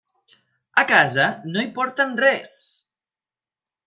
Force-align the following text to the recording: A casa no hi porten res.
A 0.81 0.83
casa 0.91 1.27
no 1.55 1.61
hi 1.63 1.69
porten 1.75 2.15
res. 2.25 2.55